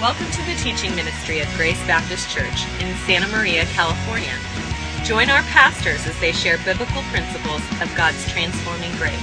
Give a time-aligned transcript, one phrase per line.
[0.00, 4.32] Welcome to the teaching ministry of Grace Baptist Church in Santa Maria, California.
[5.02, 9.18] Join our pastors as they share biblical principles of God's transforming grace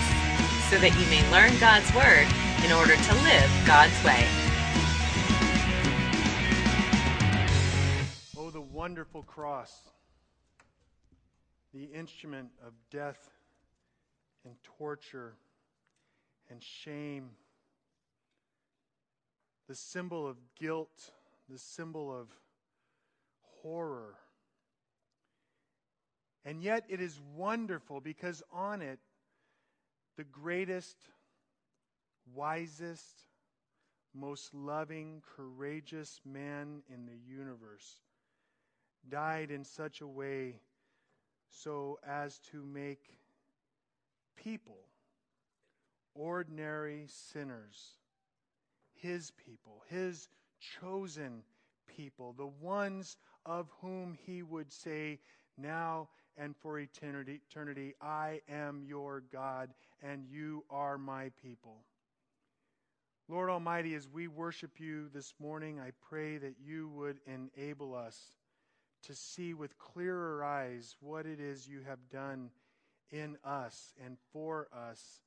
[0.68, 2.28] so that you may learn God's Word
[2.66, 4.28] in order to live God's way.
[8.38, 9.74] Oh, the wonderful cross,
[11.74, 13.32] the instrument of death
[14.44, 15.36] and torture
[16.52, 17.30] and shame
[19.68, 21.12] the symbol of guilt,
[21.50, 22.28] the symbol of
[23.62, 24.16] horror.
[26.44, 29.00] And yet it is wonderful because on it,
[30.18, 30.98] the greatest,
[32.34, 33.28] wisest,
[34.14, 38.00] most loving, courageous man in the universe
[39.10, 40.56] died in such a way
[41.50, 43.18] so as to make
[44.36, 44.80] people,
[46.14, 47.96] ordinary sinners,
[49.02, 50.30] his people, his
[50.80, 51.44] chosen
[51.88, 55.20] people, the ones of whom he would say,
[55.58, 61.84] Now and for eternity, eternity, I am your God, and you are my people.
[63.28, 68.20] Lord Almighty, as we worship you this morning, I pray that you would enable us
[69.04, 72.50] to see with clearer eyes what it is you have done
[73.12, 75.22] in us and for us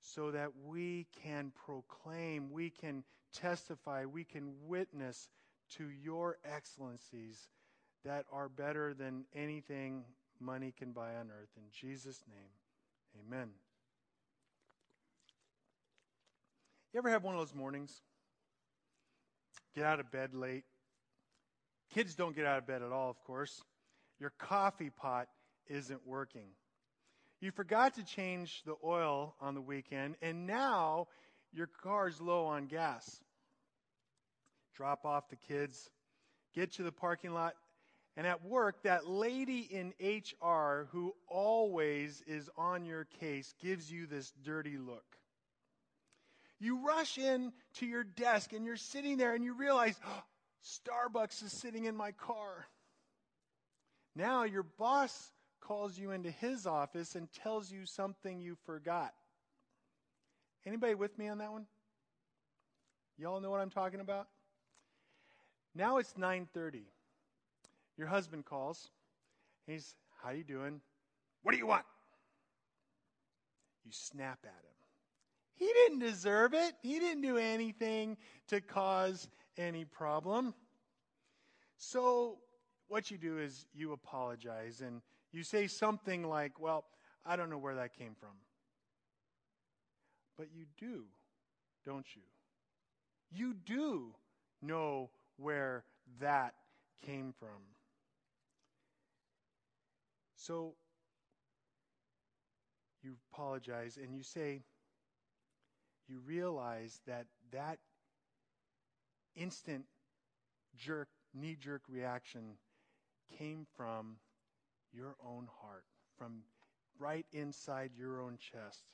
[0.00, 5.28] so that we can proclaim, we can testify, we can witness
[5.76, 7.48] to your excellencies
[8.04, 10.04] that are better than anything
[10.40, 11.50] money can buy on earth.
[11.56, 12.48] In Jesus' name,
[13.26, 13.50] amen.
[16.92, 18.02] You ever have one of those mornings?
[19.76, 20.64] Get out of bed late.
[21.94, 23.62] Kids don't get out of bed at all, of course.
[24.18, 25.28] Your coffee pot
[25.68, 26.48] isn't working.
[27.40, 31.08] You forgot to change the oil on the weekend, and now
[31.52, 33.20] your car's low on gas.
[34.74, 35.90] Drop off the kids,
[36.54, 37.54] get to the parking lot,
[38.16, 44.06] and at work, that lady in HR who always is on your case gives you
[44.06, 45.04] this dirty look.
[46.58, 50.22] You rush in to your desk and you're sitting there and you realize, oh,
[50.62, 52.66] Starbucks is sitting in my car.
[54.14, 55.32] Now your boss
[55.70, 59.14] calls you into his office and tells you something you forgot.
[60.66, 61.64] Anybody with me on that one?
[63.16, 64.26] Y'all know what I'm talking about?
[65.72, 66.90] Now it's 9:30.
[67.96, 68.90] Your husband calls.
[69.64, 70.82] He's, "How you doing?
[71.42, 71.86] What do you want?"
[73.84, 74.76] You snap at him.
[75.54, 76.74] He didn't deserve it.
[76.82, 80.52] He didn't do anything to cause any problem.
[81.76, 82.42] So
[82.88, 85.00] what you do is you apologize and
[85.32, 86.84] you say something like, Well,
[87.24, 88.30] I don't know where that came from.
[90.36, 91.04] But you do,
[91.84, 92.22] don't you?
[93.30, 94.14] You do
[94.62, 95.84] know where
[96.20, 96.54] that
[97.04, 97.48] came from.
[100.34, 100.74] So
[103.02, 104.62] you apologize and you say,
[106.08, 107.78] you realize that that
[109.36, 109.84] instant
[110.76, 112.56] jerk, knee jerk reaction
[113.38, 114.16] came from
[114.92, 115.84] your own heart,
[116.18, 116.42] from
[116.98, 118.92] right inside your own chest.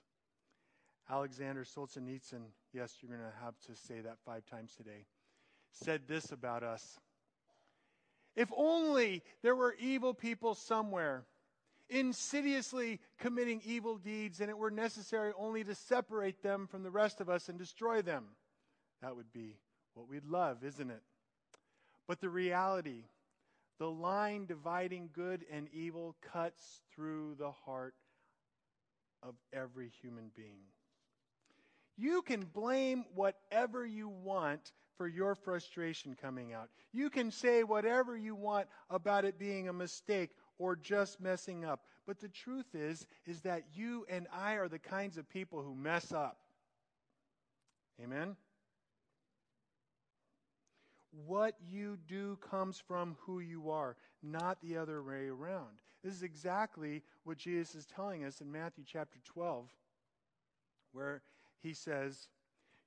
[1.08, 2.42] Alexander Solzhenitsyn,
[2.72, 5.06] yes, you're going to have to say that five times today,
[5.70, 6.98] said this about us.
[8.34, 11.24] If only there were evil people somewhere,
[11.88, 17.20] insidiously committing evil deeds, and it were necessary only to separate them from the rest
[17.20, 18.24] of us and destroy them.
[19.00, 19.56] That would be
[19.94, 21.02] what we'd love, isn't it?
[22.08, 23.04] But the reality,
[23.78, 27.94] the line dividing good and evil cuts through the heart
[29.22, 30.64] of every human being.
[31.97, 36.69] You can blame whatever you want for your frustration coming out.
[36.92, 41.81] You can say whatever you want about it being a mistake or just messing up.
[42.06, 45.75] But the truth is is that you and I are the kinds of people who
[45.75, 46.38] mess up.
[48.03, 48.36] Amen.
[51.24, 55.80] What you do comes from who you are, not the other way around.
[56.04, 59.66] This is exactly what Jesus is telling us in Matthew chapter 12,
[60.92, 61.22] where
[61.63, 62.28] he says,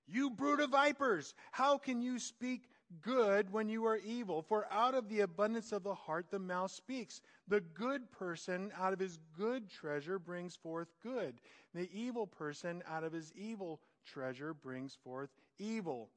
[0.08, 2.70] You brood of vipers, how can you speak
[3.02, 4.42] good when you are evil?
[4.42, 7.22] For out of the abundance of the heart the mouth speaks.
[7.48, 11.42] The good person out of his good treasure brings forth good.
[11.74, 16.10] The evil person out of his evil treasure brings forth evil.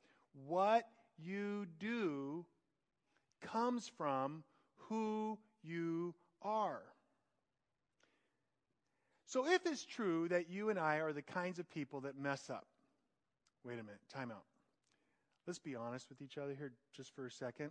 [0.46, 0.86] What
[1.24, 2.44] you do
[3.40, 4.44] comes from
[4.88, 6.82] who you are.
[9.26, 12.50] So, if it's true that you and I are the kinds of people that mess
[12.50, 12.66] up,
[13.64, 14.44] wait a minute, time out.
[15.46, 17.70] let's be honest with each other here just for a second.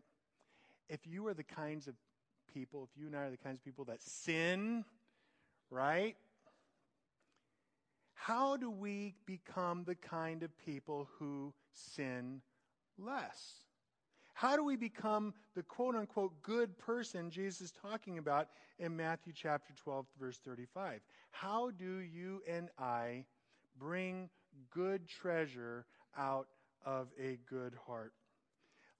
[0.89, 1.93] If you are the kinds of
[2.53, 4.83] people, if you and I are the kinds of people that sin,
[5.69, 6.15] right?
[8.13, 12.41] How do we become the kind of people who sin
[13.01, 13.61] less?
[14.33, 18.47] How do we become the quote unquote good person Jesus is talking about
[18.79, 21.01] in Matthew chapter 12, verse 35?
[21.31, 23.25] How do you and I
[23.77, 24.29] bring
[24.69, 25.85] good treasure
[26.17, 26.47] out
[26.85, 28.13] of a good heart?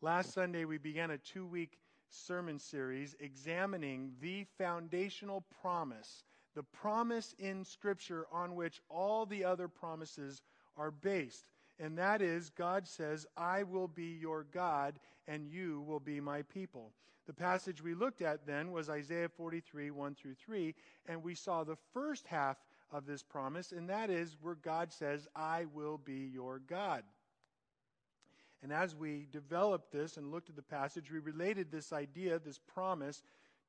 [0.02, 6.24] Last Sunday, we began a two week sermon series examining the foundational promise,
[6.56, 10.42] the promise in Scripture on which all the other promises
[10.78, 11.51] are based
[11.82, 16.44] and that is God says, I will be your God, and you will be my
[16.44, 16.92] people.
[17.26, 20.76] The passage we looked at then was Isaiah 43, 1 through 3,
[21.08, 22.58] and we saw the first half
[22.92, 27.04] of this promise, and that is where God says, I will be your God.
[28.62, 32.60] And as we developed this and looked at the passage, we related this idea, this
[32.60, 33.24] promise,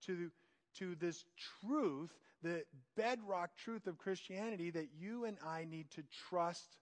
[0.07, 0.31] to,
[0.79, 1.25] to this
[1.61, 2.11] truth,
[2.43, 2.65] the
[2.97, 6.77] bedrock truth of Christianity that you and I need to trust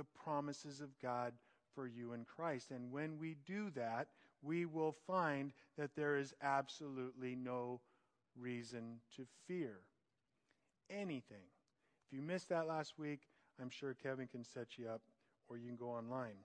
[0.00, 1.34] the promises of God
[1.74, 2.70] for you in Christ.
[2.70, 4.08] And when we do that,
[4.42, 7.82] we will find that there is absolutely no
[8.34, 9.80] reason to fear
[10.88, 11.44] anything.
[12.06, 13.20] If you missed that last week,
[13.60, 15.02] I'm sure Kevin can set you up
[15.50, 16.38] or you can go online.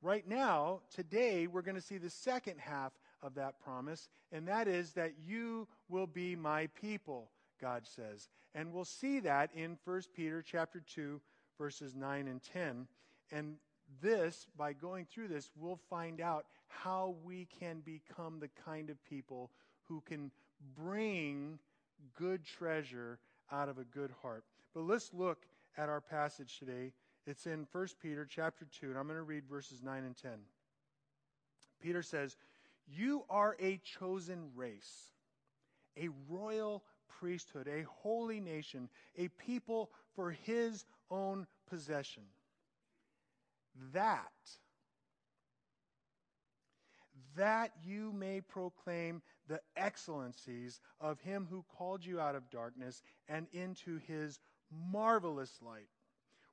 [0.00, 2.92] Right now, today, we're going to see the second half
[3.22, 7.28] of that promise, and that is that you will be my people,
[7.60, 8.30] God says.
[8.54, 11.20] And we'll see that in 1 Peter chapter 2
[11.58, 12.86] verses 9 and 10.
[13.30, 13.56] And
[14.02, 19.02] this, by going through this, we'll find out how we can become the kind of
[19.04, 19.50] people
[19.84, 20.30] who can
[20.76, 21.58] bring
[22.14, 23.18] good treasure
[23.52, 24.44] out of a good heart.
[24.74, 25.46] But let's look
[25.76, 26.92] at our passage today.
[27.26, 30.32] It's in 1 Peter chapter 2, and I'm going to read verses 9 and 10.
[31.80, 32.36] Peter says,
[32.86, 35.12] You are a chosen race,
[35.96, 42.24] a royal priesthood, a holy nation, a people for his own possession.
[43.92, 44.32] That,
[47.36, 53.46] that you may proclaim the excellencies of him who called you out of darkness and
[53.52, 54.38] into his
[54.90, 55.88] marvelous light.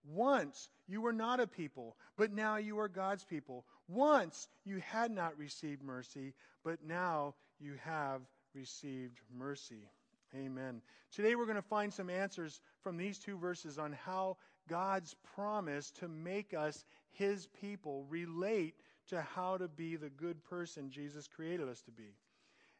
[0.03, 3.65] Once you were not a people, but now you are God's people.
[3.87, 6.33] Once you had not received mercy,
[6.63, 8.21] but now you have
[8.55, 9.89] received mercy.
[10.35, 10.81] Amen.
[11.11, 14.37] Today we're going to find some answers from these two verses on how
[14.69, 18.75] God's promise to make us his people relate
[19.09, 22.15] to how to be the good person Jesus created us to be.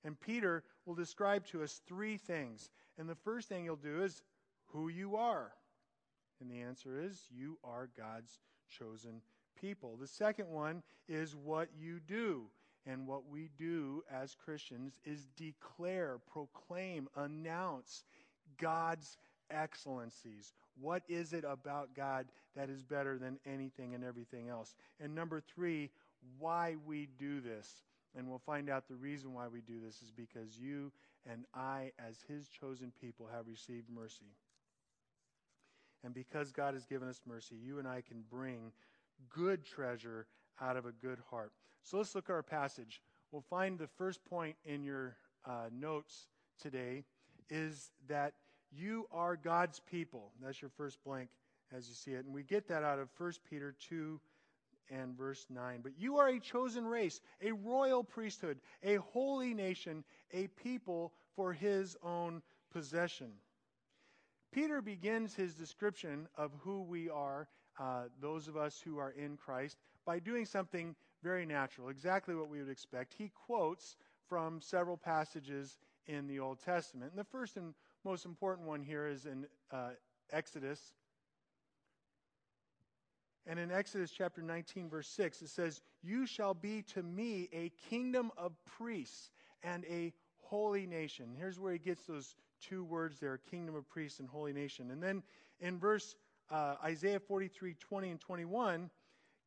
[0.06, 2.70] And Peter will describe to us three things.
[2.98, 4.24] And the first thing he'll do is
[4.68, 5.52] who you are.
[6.40, 8.40] And the answer is you are God's
[8.70, 9.22] chosen
[9.60, 9.98] people.
[9.98, 12.46] The second one is what you do.
[12.86, 18.04] And what we do as Christians is declare, proclaim, announce
[18.60, 19.18] God's
[19.52, 20.54] excellencies.
[20.80, 24.74] What is it about God that is better than anything and everything else?
[25.00, 25.92] And number three,
[26.40, 27.84] why we do this.
[28.16, 30.92] And we'll find out the reason why we do this is because you
[31.30, 34.34] and I, as His chosen people, have received mercy.
[36.04, 38.72] And because God has given us mercy, you and I can bring
[39.30, 40.26] good treasure
[40.60, 41.52] out of a good heart.
[41.84, 43.02] So let's look at our passage.
[43.32, 46.28] We'll find the first point in your uh, notes
[46.62, 47.04] today
[47.50, 48.34] is that
[48.72, 50.32] you are God's people.
[50.42, 51.30] That's your first blank
[51.76, 52.26] as you see it.
[52.26, 54.20] And we get that out of 1 Peter 2
[54.90, 55.80] and verse 9.
[55.82, 61.54] But you are a chosen race, a royal priesthood, a holy nation, a people for
[61.54, 63.32] his own possession.
[64.52, 67.48] Peter begins his description of who we are,
[67.80, 72.50] uh, those of us who are in Christ, by doing something very natural, exactly what
[72.50, 73.14] we would expect.
[73.18, 73.96] He quotes
[74.28, 77.12] from several passages in the Old Testament.
[77.12, 77.74] And the first and
[78.04, 79.90] most important one here is in uh,
[80.32, 80.94] Exodus.
[83.48, 87.72] And in Exodus chapter 19, verse 6, it says, You shall be to me a
[87.90, 89.32] kingdom of priests
[89.64, 91.36] and a holy nation.
[91.38, 94.92] Here's where he gets those two words there kingdom of priests and holy nation.
[94.92, 95.24] And then
[95.60, 96.16] in verse
[96.52, 98.90] uh, Isaiah 43, 20 and 21,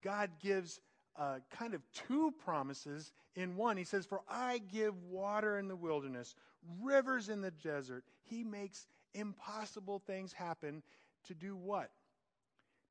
[0.03, 0.81] God gives
[1.17, 3.77] uh, kind of two promises in one.
[3.77, 6.35] He says, For I give water in the wilderness,
[6.83, 8.05] rivers in the desert.
[8.23, 10.83] He makes impossible things happen
[11.25, 11.91] to do what?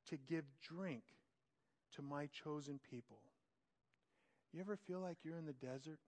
[0.08, 1.02] To give drink
[1.96, 3.18] to my chosen people.
[4.52, 5.98] You ever feel like you're in the desert?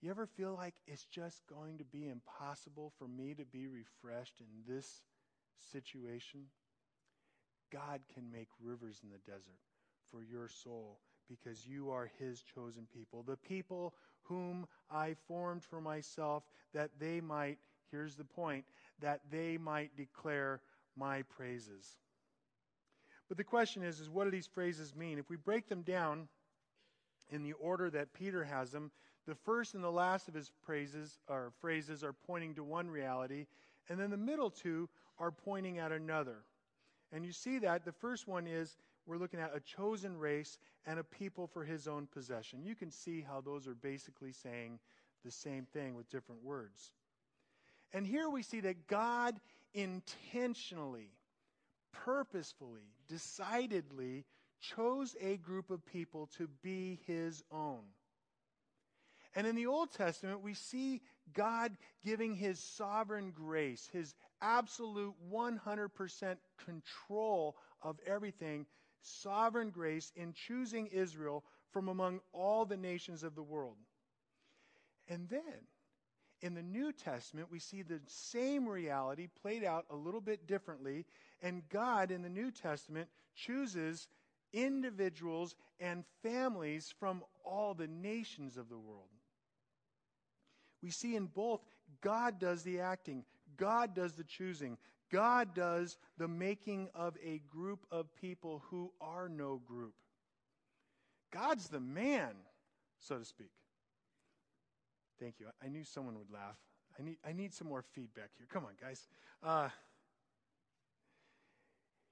[0.00, 4.40] You ever feel like it's just going to be impossible for me to be refreshed
[4.40, 5.02] in this
[5.72, 6.46] situation?
[7.70, 9.58] God can make rivers in the desert
[10.10, 10.98] for your soul,
[11.28, 16.42] because you are his chosen people, the people whom I formed for myself,
[16.74, 17.58] that they might,
[17.90, 18.64] here's the point,
[19.00, 20.60] that they might declare
[20.96, 21.96] my praises.
[23.28, 25.18] But the question is, is what do these phrases mean?
[25.18, 26.28] If we break them down
[27.30, 28.90] in the order that Peter has them,
[29.26, 33.46] the first and the last of his praises or phrases are pointing to one reality,
[33.88, 36.38] and then the middle two are pointing at another.
[37.12, 38.76] And you see that the first one is
[39.06, 42.62] we're looking at a chosen race and a people for his own possession.
[42.64, 44.78] You can see how those are basically saying
[45.24, 46.92] the same thing with different words.
[47.92, 49.34] And here we see that God
[49.74, 51.10] intentionally,
[51.92, 54.24] purposefully, decidedly
[54.60, 57.82] chose a group of people to be his own.
[59.34, 66.36] And in the Old Testament, we see God giving his sovereign grace, his absolute 100%
[66.64, 68.66] control of everything,
[69.02, 73.76] sovereign grace in choosing Israel from among all the nations of the world.
[75.08, 75.66] And then,
[76.40, 81.06] in the New Testament, we see the same reality played out a little bit differently,
[81.42, 84.08] and God in the New Testament chooses
[84.52, 89.08] individuals and families from all the nations of the world.
[90.82, 91.60] We see in both,
[92.00, 93.24] God does the acting,
[93.56, 94.78] God does the choosing,
[95.10, 99.94] God does the making of a group of people who are no group.
[101.32, 102.30] God's the man,
[102.98, 103.50] so to speak.
[105.20, 105.46] Thank you.
[105.62, 106.56] I knew someone would laugh.
[106.98, 108.46] I need, I need some more feedback here.
[108.50, 109.06] Come on, guys.
[109.42, 109.68] Uh,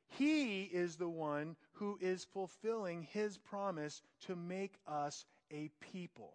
[0.08, 6.34] he is the one who is fulfilling his promise to make us a people.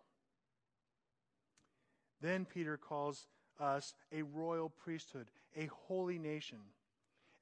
[2.24, 3.27] Then Peter calls
[3.60, 5.27] us a royal priesthood,
[5.58, 6.60] a holy nation.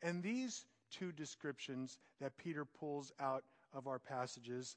[0.01, 4.75] And these two descriptions that Peter pulls out of our passages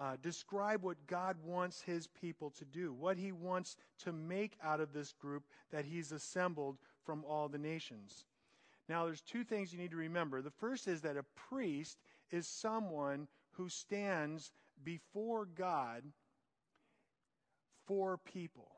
[0.00, 4.80] uh, describe what God wants his people to do, what he wants to make out
[4.80, 8.24] of this group that he's assembled from all the nations.
[8.88, 10.42] Now, there's two things you need to remember.
[10.42, 11.98] The first is that a priest
[12.32, 14.50] is someone who stands
[14.82, 16.02] before God
[17.86, 18.72] for people.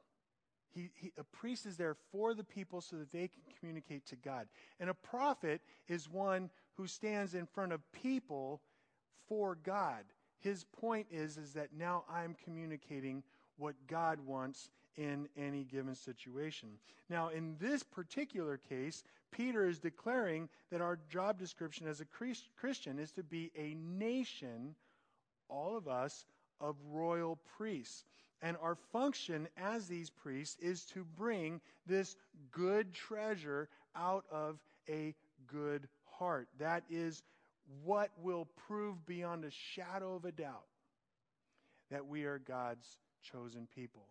[0.76, 4.16] He, he, a priest is there for the people so that they can communicate to
[4.16, 4.46] God.
[4.78, 8.60] And a prophet is one who stands in front of people
[9.26, 10.04] for God.
[10.38, 13.22] His point is, is that now I'm communicating
[13.56, 16.68] what God wants in any given situation.
[17.08, 22.06] Now, in this particular case, Peter is declaring that our job description as a
[22.56, 24.74] Christian is to be a nation,
[25.48, 26.26] all of us,
[26.60, 28.04] of royal priests.
[28.42, 32.16] And our function as these priests is to bring this
[32.52, 35.14] good treasure out of a
[35.46, 35.88] good
[36.18, 36.48] heart.
[36.58, 37.22] That is
[37.84, 40.66] what will prove beyond a shadow of a doubt
[41.90, 44.06] that we are God's chosen people.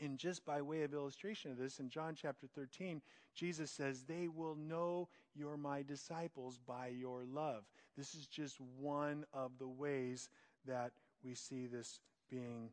[0.00, 3.02] And just by way of illustration of this, in John chapter 13,
[3.34, 7.64] Jesus says, They will know you're my disciples by your love.
[7.98, 10.30] This is just one of the ways
[10.66, 12.00] that we see this
[12.30, 12.70] being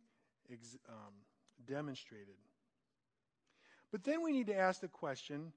[0.52, 1.14] ex- um,
[1.66, 2.36] demonstrated.
[3.92, 5.54] But then we need to ask the question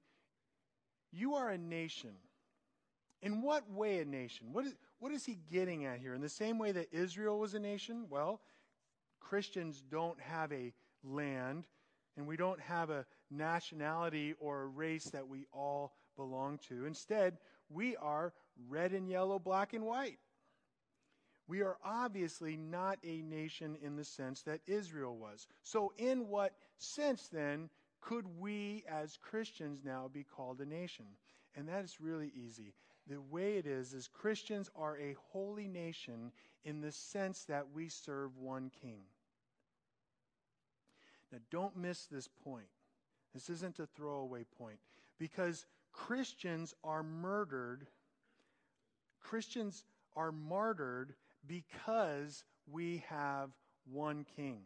[1.12, 2.14] you are a nation.
[3.22, 4.52] In what way a nation?
[4.52, 6.14] What is, what is he getting at here?
[6.14, 8.06] In the same way that Israel was a nation?
[8.08, 8.40] Well,
[9.20, 10.72] Christians don't have a
[11.04, 11.66] land,
[12.16, 16.86] and we don't have a nationality or a race that we all belong to.
[16.86, 18.32] Instead, we are
[18.68, 20.18] red and yellow, black and white.
[21.50, 25.48] We are obviously not a nation in the sense that Israel was.
[25.64, 27.68] So, in what sense then
[28.00, 31.06] could we as Christians now be called a nation?
[31.56, 32.72] And that is really easy.
[33.08, 36.30] The way it is, is Christians are a holy nation
[36.64, 39.00] in the sense that we serve one king.
[41.32, 42.68] Now, don't miss this point.
[43.34, 44.78] This isn't a throwaway point
[45.18, 47.88] because Christians are murdered.
[49.20, 49.82] Christians
[50.14, 51.16] are martyred
[51.46, 53.50] because we have
[53.90, 54.62] one king.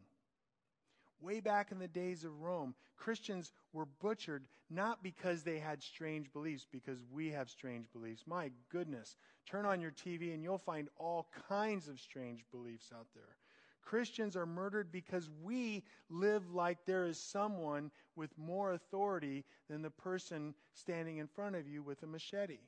[1.20, 6.32] Way back in the days of Rome, Christians were butchered not because they had strange
[6.32, 8.24] beliefs, because we have strange beliefs.
[8.26, 9.16] My goodness.
[9.46, 13.36] Turn on your TV and you'll find all kinds of strange beliefs out there.
[13.82, 19.90] Christians are murdered because we live like there is someone with more authority than the
[19.90, 22.60] person standing in front of you with a machete.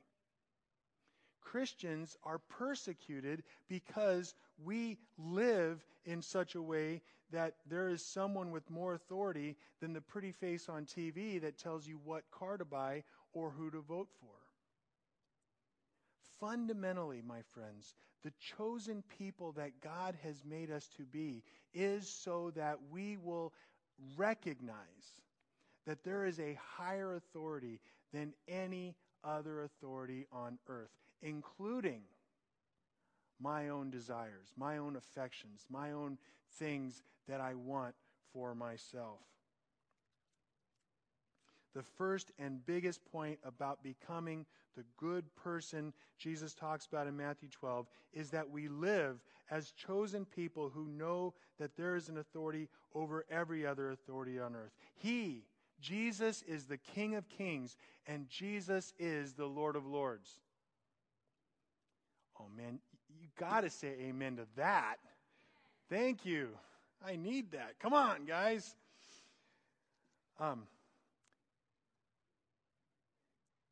[1.51, 7.01] Christians are persecuted because we live in such a way
[7.31, 11.87] that there is someone with more authority than the pretty face on TV that tells
[11.87, 14.35] you what car to buy or who to vote for.
[16.39, 22.51] fundamentally, my friends, the chosen people that God has made us to be is so
[22.55, 23.53] that we will
[24.15, 25.21] recognize
[25.87, 27.79] that there is a higher authority
[28.13, 32.01] than any other authority on earth, including
[33.39, 36.17] my own desires, my own affections, my own
[36.53, 37.95] things that I want
[38.33, 39.19] for myself.
[41.75, 44.45] The first and biggest point about becoming
[44.75, 49.19] the good person Jesus talks about in Matthew 12 is that we live
[49.51, 54.55] as chosen people who know that there is an authority over every other authority on
[54.55, 54.71] earth.
[54.95, 55.43] He,
[55.79, 60.39] Jesus, is the King of kings, and Jesus is the Lord of lords.
[62.39, 62.79] Oh man,
[63.19, 64.97] you got to say amen to that.
[65.89, 66.49] Thank you.
[67.05, 67.79] I need that.
[67.79, 68.75] Come on, guys.
[70.39, 70.63] Um,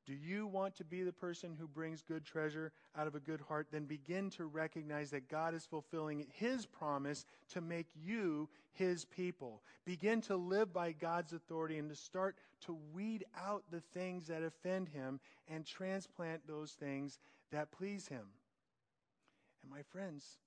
[0.06, 3.42] do you want to be the person who brings good treasure out of a good
[3.42, 3.68] heart?
[3.72, 9.64] Then begin to recognize that God is fulfilling His promise to make you His people.
[9.84, 14.44] Begin to live by God's authority and to start to weed out the things that
[14.44, 17.18] offend Him and transplant those things
[17.52, 18.28] that please Him.
[19.66, 20.38] And my friends,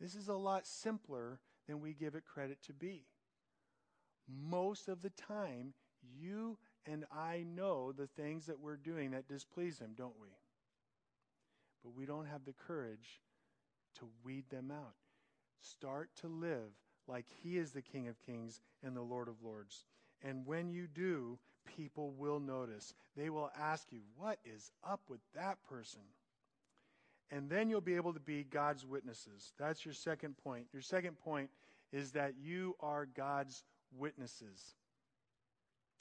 [0.00, 1.38] this is a lot simpler
[1.68, 3.04] than we give it credit to be.
[4.28, 5.72] Most of the time,
[6.18, 10.28] you and I know the things that we're doing that displease Him, don't we?
[11.84, 13.20] But we don't have the courage
[13.98, 14.94] to weed them out.
[15.60, 16.72] Start to live
[17.06, 19.84] like He is the King of Kings and the Lord of Lords.
[20.22, 22.94] And when you do, people will notice.
[23.16, 26.00] They will ask you, What is up with that person?
[27.30, 29.52] And then you'll be able to be God's witnesses.
[29.58, 30.66] That's your second point.
[30.72, 31.50] Your second point
[31.92, 33.64] is that you are God's
[33.96, 34.74] witnesses.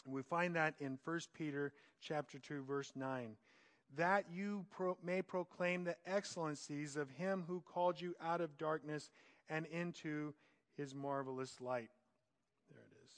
[0.06, 3.36] And we find that in 1 Peter chapter 2 verse 9
[3.98, 9.10] that you pro- may proclaim the excellencies of him who called you out of darkness
[9.50, 10.34] and into
[10.78, 11.90] his marvelous light.
[12.70, 13.14] There it is.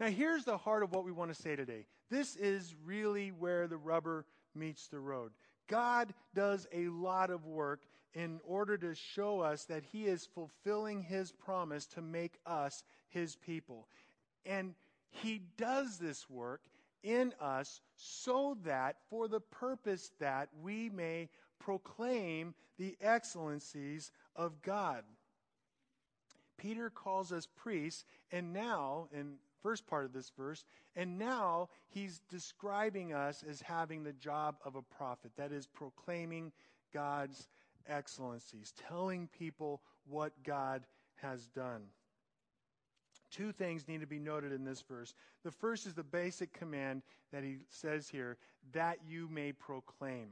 [0.00, 1.86] Now here's the heart of what we want to say today.
[2.10, 5.32] This is really where the rubber meets the road.
[5.68, 7.82] God does a lot of work
[8.14, 13.36] in order to show us that he is fulfilling his promise to make us his
[13.36, 13.86] people.
[14.44, 14.74] And
[15.10, 16.62] he does this work
[17.02, 21.28] in us so that, for the purpose that we may
[21.58, 25.04] proclaim the excellencies of God.
[26.58, 32.20] Peter calls us priests, and now, in first part of this verse, and now he's
[32.30, 36.52] describing us as having the job of a prophet, that is, proclaiming
[36.92, 37.48] God's
[37.88, 40.84] excellencies, telling people what God
[41.16, 41.82] has done.
[43.30, 45.14] Two things need to be noted in this verse.
[45.44, 48.36] The first is the basic command that he says here,
[48.72, 50.28] that you may proclaim.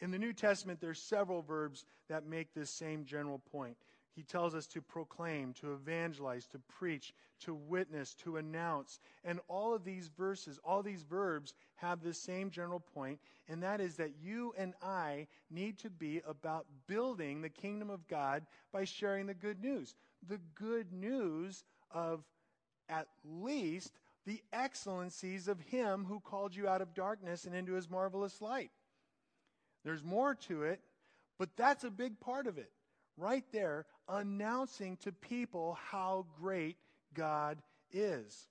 [0.00, 3.76] In the New Testament, there's several verbs that make this same general point.
[4.14, 8.98] He tells us to proclaim, to evangelize, to preach, to witness, to announce.
[9.24, 13.80] And all of these verses, all these verbs have the same general point, and that
[13.80, 18.84] is that you and I need to be about building the kingdom of God by
[18.84, 19.94] sharing the good news.
[20.28, 22.24] The good news of
[22.88, 23.92] at least
[24.26, 28.70] the excellencies of Him who called you out of darkness and into His marvelous light.
[29.84, 30.80] There's more to it,
[31.38, 32.70] but that's a big part of it.
[33.16, 36.76] Right there, announcing to people how great
[37.14, 37.58] God
[37.92, 38.48] is.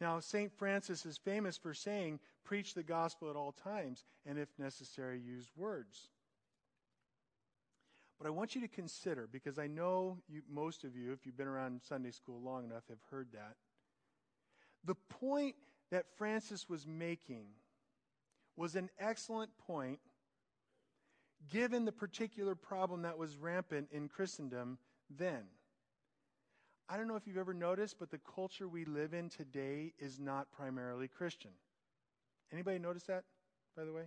[0.00, 0.52] Now, St.
[0.52, 5.50] Francis is famous for saying, preach the gospel at all times, and if necessary, use
[5.56, 6.08] words.
[8.18, 11.36] But I want you to consider, because I know you, most of you, if you've
[11.36, 13.56] been around Sunday school long enough, have heard that.
[14.84, 15.56] The point
[15.90, 17.46] that Francis was making
[18.56, 19.98] was an excellent point
[21.50, 24.78] given the particular problem that was rampant in Christendom
[25.10, 25.42] then.
[26.88, 30.20] I don't know if you've ever noticed, but the culture we live in today is
[30.20, 31.50] not primarily Christian.
[32.52, 33.24] Anybody notice that,
[33.76, 34.04] by the way?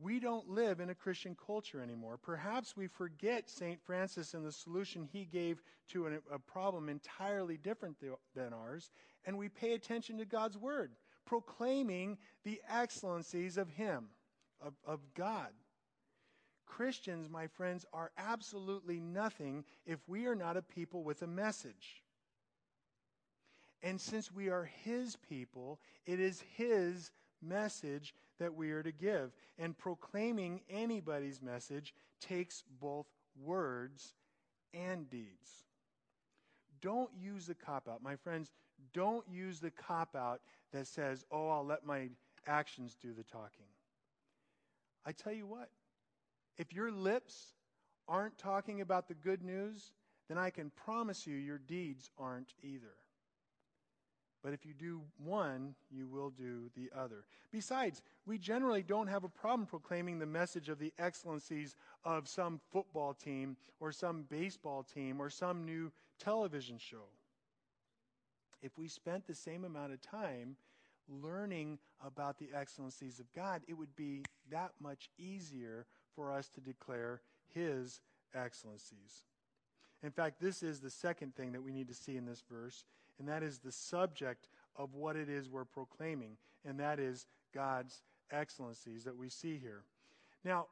[0.00, 2.16] we don't live in a Christian culture anymore.
[2.16, 3.80] Perhaps we forget St.
[3.84, 7.96] Francis and the solution he gave to an, a problem entirely different
[8.34, 8.90] than ours,
[9.26, 10.92] and we pay attention to God's Word,
[11.26, 14.06] proclaiming the excellencies of Him,
[14.64, 15.48] of, of God.
[16.66, 22.02] Christians, my friends, are absolutely nothing if we are not a people with a message.
[23.82, 27.10] And since we are His people, it is His
[27.42, 29.32] message that we are to give.
[29.58, 33.06] And proclaiming anybody's message takes both
[33.40, 34.14] words
[34.74, 35.64] and deeds.
[36.80, 38.02] Don't use the cop out.
[38.02, 38.52] My friends,
[38.92, 40.40] don't use the cop out
[40.72, 42.08] that says, oh, I'll let my
[42.46, 43.66] actions do the talking.
[45.08, 45.70] I tell you what,
[46.58, 47.54] if your lips
[48.06, 49.92] aren't talking about the good news,
[50.28, 52.92] then I can promise you your deeds aren't either.
[54.44, 57.24] But if you do one, you will do the other.
[57.50, 62.60] Besides, we generally don't have a problem proclaiming the message of the excellencies of some
[62.70, 65.90] football team or some baseball team or some new
[66.22, 67.08] television show.
[68.60, 70.56] If we spent the same amount of time
[71.08, 76.60] learning about the excellencies of God, it would be that much easier for us to
[76.60, 77.20] declare
[77.54, 78.00] His
[78.34, 79.22] excellencies.
[80.02, 82.84] In fact, this is the second thing that we need to see in this verse,
[83.18, 88.02] and that is the subject of what it is we're proclaiming, and that is God's
[88.30, 89.82] excellencies that we see here.
[90.44, 90.66] Now,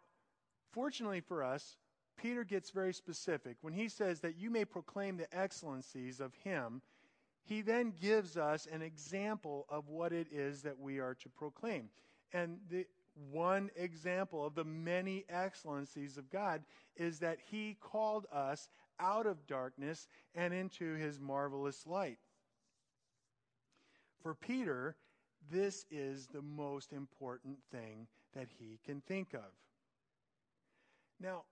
[0.73, 1.77] fortunately for us,
[2.17, 3.57] Peter gets very specific.
[3.61, 6.81] When he says that you may proclaim the excellencies of Him,
[7.47, 11.89] he then gives us an example of what it is that we are to proclaim.
[12.33, 12.87] And the
[13.31, 16.63] one example of the many excellencies of God
[16.97, 22.19] is that He called us out of darkness and into His marvelous light.
[24.23, 24.97] For Peter,
[25.51, 29.53] this is the most important thing that he can think of.
[31.21, 31.45] Now,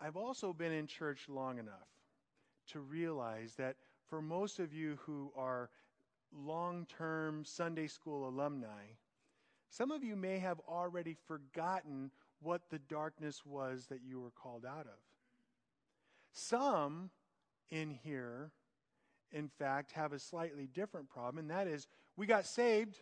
[0.00, 1.88] I've also been in church long enough
[2.72, 3.76] to realize that
[4.08, 5.70] for most of you who are
[6.32, 8.84] long term Sunday school alumni,
[9.70, 14.64] some of you may have already forgotten what the darkness was that you were called
[14.64, 14.98] out of.
[16.32, 17.10] Some
[17.70, 18.50] in here,
[19.32, 21.86] in fact, have a slightly different problem, and that is
[22.16, 23.00] we got saved,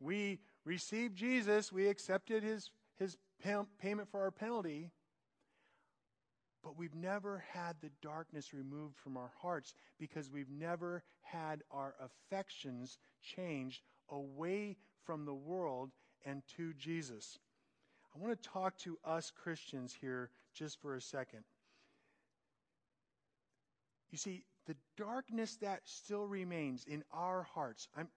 [0.00, 4.90] we received Jesus, we accepted his, his payment for our penalty,
[6.62, 11.94] but we've never had the darkness removed from our hearts because we've never had our
[12.00, 15.90] affections changed away from the world
[16.24, 17.38] and to Jesus.
[18.14, 21.44] I want to talk to us Christians here just for a second.
[24.10, 28.08] You see, the darkness that still remains in our hearts, I'm,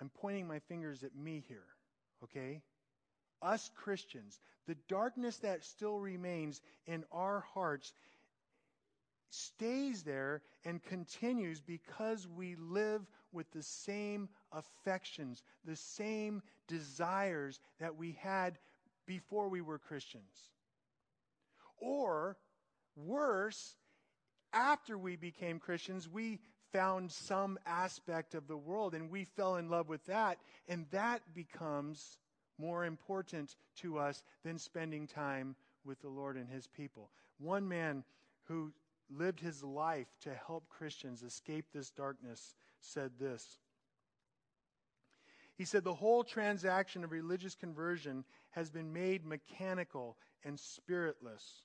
[0.00, 1.66] I'm pointing my fingers at me here,
[2.24, 2.62] okay?
[3.42, 7.92] Us Christians, the darkness that still remains in our hearts
[9.30, 17.96] stays there and continues because we live with the same affections, the same desires that
[17.96, 18.58] we had
[19.06, 20.50] before we were Christians.
[21.78, 22.36] Or,
[22.96, 23.76] worse,
[24.52, 26.40] after we became Christians, we
[26.72, 31.22] found some aspect of the world and we fell in love with that, and that
[31.34, 32.18] becomes
[32.60, 37.10] more important to us than spending time with the Lord and His people.
[37.38, 38.04] One man
[38.44, 38.72] who
[39.16, 43.58] lived his life to help Christians escape this darkness said this.
[45.56, 51.62] He said, The whole transaction of religious conversion has been made mechanical and spiritless.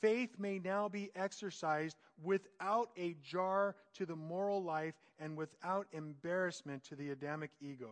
[0.00, 6.84] Faith may now be exercised without a jar to the moral life and without embarrassment
[6.84, 7.90] to the Adamic ego.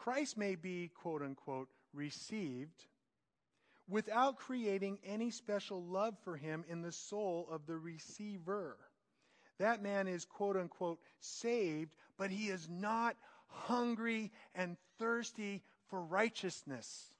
[0.00, 2.86] Christ may be, quote unquote, received
[3.86, 8.78] without creating any special love for him in the soul of the receiver.
[9.58, 17.12] That man is, quote unquote, saved, but he is not hungry and thirsty for righteousness.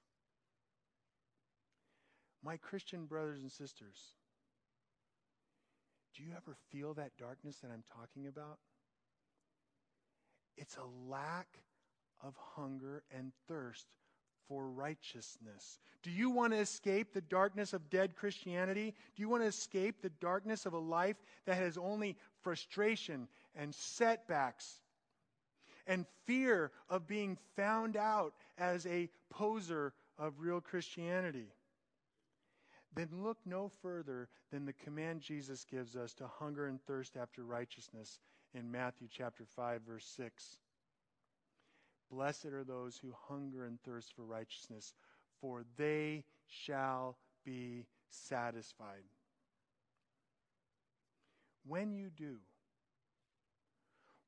[2.42, 4.14] My Christian brothers and sisters,
[6.16, 8.58] do you ever feel that darkness that I'm talking about?
[10.56, 11.48] It's a lack
[12.22, 13.86] of hunger and thirst
[14.48, 15.78] for righteousness.
[16.02, 18.94] Do you want to escape the darkness of dead Christianity?
[19.14, 23.74] Do you want to escape the darkness of a life that has only frustration and
[23.74, 24.80] setbacks
[25.86, 31.52] and fear of being found out as a poser of real Christianity?
[32.94, 37.44] Then look no further than the command Jesus gives us to hunger and thirst after
[37.44, 38.18] righteousness
[38.52, 40.58] in Matthew chapter 5 verse 6.
[42.10, 44.94] Blessed are those who hunger and thirst for righteousness,
[45.40, 49.04] for they shall be satisfied.
[51.66, 52.36] When you do,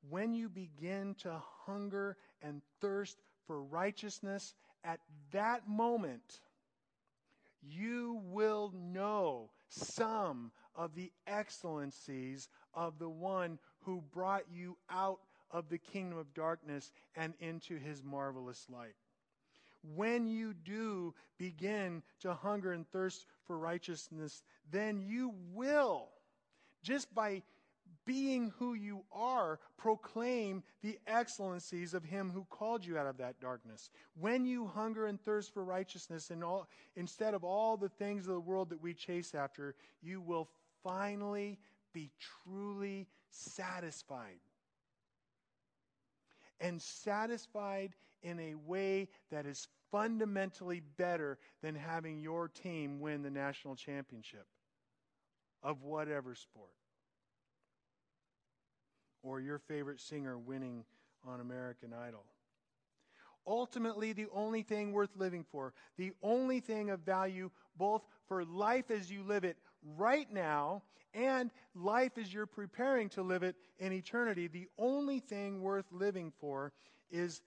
[0.08, 5.00] when you begin to hunger and thirst for righteousness, at
[5.32, 6.40] that moment,
[7.62, 15.20] you will know some of the excellencies of the one who brought you out
[15.52, 18.94] of the kingdom of darkness and into his marvelous light.
[19.94, 26.08] When you do begin to hunger and thirst for righteousness, then you will,
[26.82, 27.42] just by
[28.04, 33.40] being who you are, proclaim the excellencies of him who called you out of that
[33.40, 33.90] darkness.
[34.18, 38.34] When you hunger and thirst for righteousness and all, instead of all the things of
[38.34, 40.48] the world that we chase after, you will
[40.82, 41.58] finally
[41.92, 42.10] be
[42.44, 44.40] truly satisfied.
[46.62, 53.30] And satisfied in a way that is fundamentally better than having your team win the
[53.30, 54.46] national championship
[55.62, 56.70] of whatever sport
[59.22, 60.84] or your favorite singer winning
[61.26, 62.24] on American Idol.
[63.46, 68.90] Ultimately, the only thing worth living for, the only thing of value both for life
[68.90, 69.56] as you live it
[69.96, 70.82] right now
[71.14, 76.32] and life as you're preparing to live it in eternity, the only thing worth living
[76.40, 76.72] for
[77.10, 77.42] is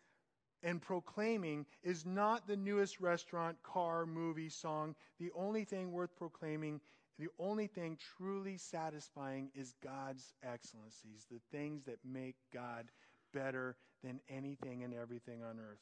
[0.63, 4.95] and proclaiming is not the newest restaurant, car, movie, song.
[5.19, 6.81] The only thing worth proclaiming
[7.17, 12.91] the only thing truly satisfying is God's excellencies, the things that make God
[13.33, 15.79] better than anything and everything on earth.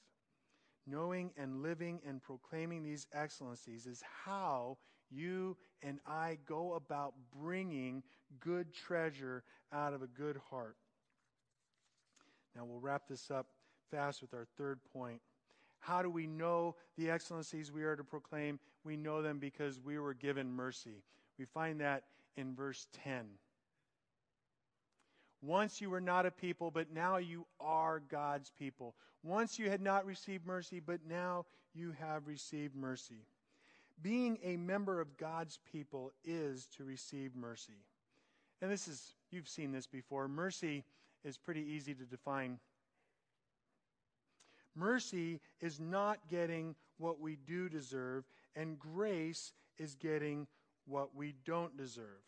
[0.85, 4.77] Knowing and living and proclaiming these excellencies is how
[5.13, 8.03] you and I go about bringing
[8.39, 10.75] good treasure out of a good heart.
[12.55, 13.47] Now we'll wrap this up
[13.91, 15.21] fast with our third point.
[15.79, 18.59] How do we know the excellencies we are to proclaim?
[18.85, 21.03] We know them because we were given mercy.
[21.37, 22.03] We find that
[22.37, 23.25] in verse 10.
[25.41, 28.95] Once you were not a people, but now you are God's people.
[29.23, 33.25] Once you had not received mercy, but now you have received mercy.
[34.01, 37.85] Being a member of God's people is to receive mercy.
[38.61, 40.27] And this is, you've seen this before.
[40.27, 40.83] Mercy
[41.23, 42.59] is pretty easy to define.
[44.75, 48.23] Mercy is not getting what we do deserve,
[48.55, 50.47] and grace is getting
[50.85, 52.21] what we don't deserve.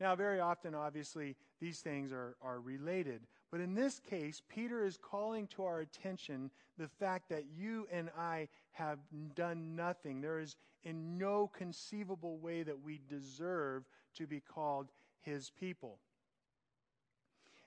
[0.00, 3.22] Now, very often, obviously, these things are, are related.
[3.50, 8.10] But in this case, Peter is calling to our attention the fact that you and
[8.18, 8.98] I have
[9.36, 10.20] done nothing.
[10.20, 13.84] There is in no conceivable way that we deserve
[14.16, 14.88] to be called
[15.20, 15.98] his people.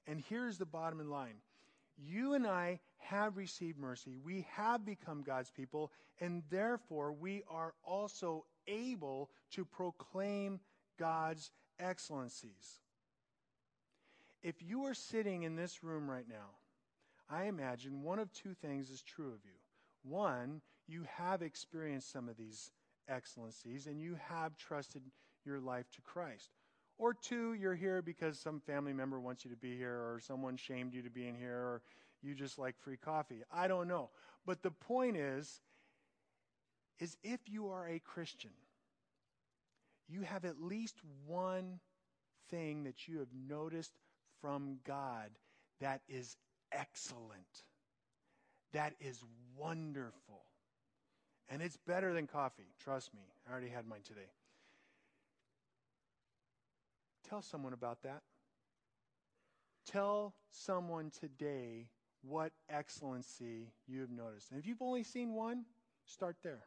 [0.07, 1.35] And here's the bottom line
[1.97, 4.17] you and I have received mercy.
[4.23, 10.59] We have become God's people, and therefore we are also able to proclaim
[10.99, 12.81] God's excellencies.
[14.43, 16.51] If you are sitting in this room right now,
[17.29, 19.57] I imagine one of two things is true of you.
[20.03, 22.71] One, you have experienced some of these
[23.09, 25.01] excellencies and you have trusted
[25.45, 26.49] your life to Christ.
[26.99, 30.57] Or two, you're here because some family member wants you to be here, or someone
[30.57, 31.81] shamed you to be in here, or
[32.23, 33.43] you just like free coffee.
[33.53, 34.09] I don't know.
[34.47, 35.61] But the point is,
[36.99, 38.51] is if you are a Christian,
[40.09, 40.95] you have at least
[41.27, 41.79] one
[42.49, 43.93] thing that you have noticed
[44.41, 45.29] from God
[45.79, 46.35] that is
[46.71, 47.63] excellent,
[48.73, 49.21] that is
[49.55, 50.45] wonderful.
[51.49, 52.67] And it's better than coffee.
[52.83, 53.21] Trust me.
[53.47, 54.29] I already had mine today.
[57.29, 58.21] Tell someone about that.
[59.85, 61.87] Tell someone today
[62.21, 64.51] what excellency you have noticed.
[64.51, 65.63] And if you've only seen one,
[66.05, 66.63] start there.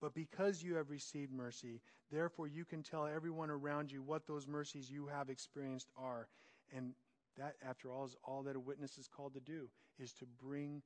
[0.00, 4.46] But because you have received mercy, therefore you can tell everyone around you what those
[4.46, 6.28] mercies you have experienced are.
[6.74, 6.94] And
[7.36, 10.82] that, after all, is all that a witness is called to do, is to bring,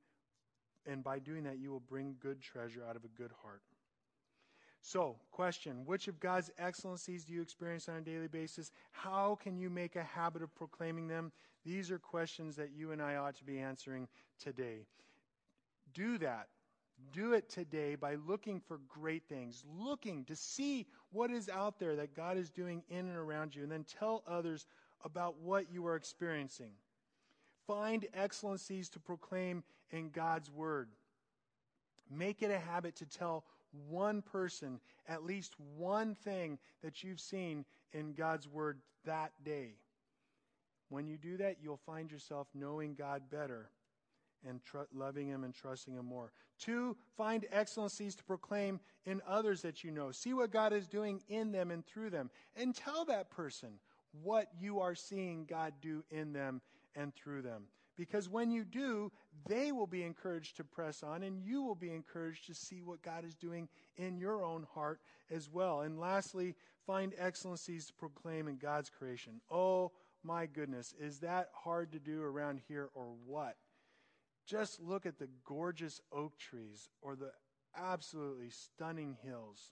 [0.85, 3.61] and by doing that, you will bring good treasure out of a good heart.
[4.81, 8.71] So, question Which of God's excellencies do you experience on a daily basis?
[8.91, 11.31] How can you make a habit of proclaiming them?
[11.65, 14.07] These are questions that you and I ought to be answering
[14.39, 14.85] today.
[15.93, 16.49] Do that.
[17.11, 21.95] Do it today by looking for great things, looking to see what is out there
[21.95, 24.67] that God is doing in and around you, and then tell others
[25.03, 26.71] about what you are experiencing.
[27.67, 30.89] Find excellencies to proclaim in God's Word.
[32.09, 33.45] Make it a habit to tell
[33.89, 39.75] one person at least one thing that you've seen in God's Word that day.
[40.89, 43.69] When you do that, you'll find yourself knowing God better
[44.47, 46.31] and tr- loving Him and trusting Him more.
[46.59, 50.11] Two, find excellencies to proclaim in others that you know.
[50.11, 52.29] See what God is doing in them and through them.
[52.55, 53.79] And tell that person
[54.23, 56.61] what you are seeing God do in them
[56.95, 57.63] and through them.
[57.97, 59.11] Because when you do,
[59.47, 63.01] they will be encouraged to press on, and you will be encouraged to see what
[63.01, 64.99] God is doing in your own heart
[65.31, 65.81] as well.
[65.81, 66.55] And lastly,
[66.85, 69.41] find excellencies to proclaim in God's creation.
[69.49, 69.91] Oh,
[70.23, 73.55] my goodness, is that hard to do around here or what?
[74.45, 77.31] Just look at the gorgeous oak trees or the
[77.77, 79.71] absolutely stunning hills.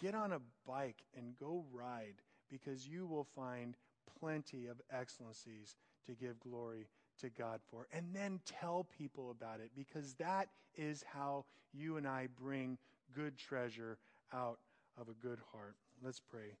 [0.00, 2.22] Get on a bike and go ride.
[2.50, 3.76] because you will find
[4.18, 5.76] plenty of excellencies
[6.08, 6.88] to give glory
[7.20, 7.86] to God for.
[7.92, 12.78] And then tell people about it because that is how you and I bring
[13.14, 13.98] good treasure
[14.32, 14.58] out
[15.00, 15.76] of a good heart.
[16.02, 16.56] Let's pray.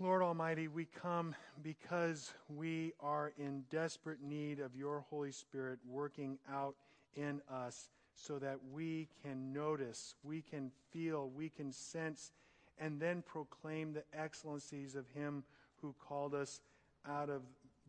[0.00, 6.38] Lord Almighty, we come because we are in desperate need of your Holy Spirit working
[6.52, 6.74] out
[7.14, 12.32] in us so that we can notice, we can feel, we can sense,
[12.78, 15.44] and then proclaim the excellencies of Him
[15.80, 16.60] who called us
[17.08, 17.42] out of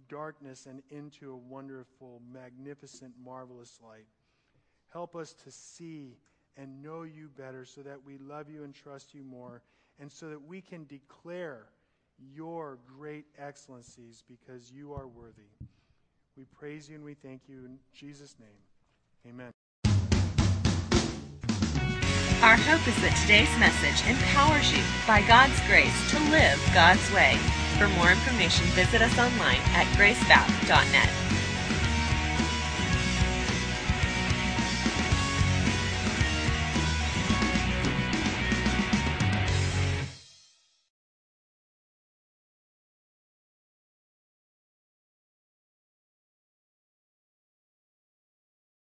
[0.08, 4.08] darkness and into a wonderful, magnificent, marvelous light.
[4.92, 6.18] Help us to see
[6.58, 9.62] and know you better so that we love you and trust you more,
[10.00, 11.68] and so that we can declare
[12.34, 15.50] your great excellencies because you are worthy.
[16.38, 19.30] We praise you and we thank you in Jesus' name.
[19.34, 19.55] Amen.
[22.46, 27.42] Our hope is that today's message empowers you, by God's grace, to live God's way.
[27.82, 31.25] For more information, visit us online at gracebap.net.